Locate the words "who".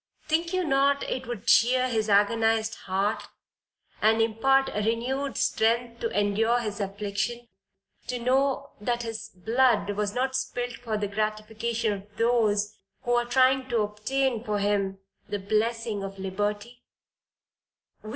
13.03-13.11